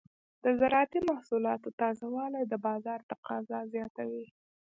د 0.43 0.45
زراعتي 0.59 0.99
محصولاتو 1.09 1.69
تازه 1.81 2.05
والي 2.15 2.41
د 2.47 2.53
بازار 2.67 2.99
تقاضا 3.11 3.59
زیاتوي. 3.73 4.25